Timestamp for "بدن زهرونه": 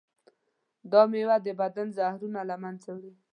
1.61-2.39